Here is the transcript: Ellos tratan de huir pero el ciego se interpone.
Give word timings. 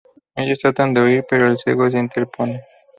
Ellos 0.35 0.57
tratan 0.57 0.95
de 0.95 1.01
huir 1.03 1.25
pero 1.29 1.47
el 1.47 1.59
ciego 1.59 1.87
se 1.87 1.99
interpone. 1.99 2.63